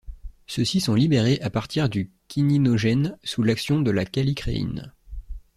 Ceux-ci 0.47 0.81
sont 0.81 0.95
libérés 0.95 1.39
à 1.41 1.51
partir 1.51 1.87
du 1.87 2.11
kininogène, 2.27 3.19
sous 3.23 3.43
l'action 3.43 3.81
de 3.81 3.91
la 3.91 4.03
kallicréine. 4.03 4.91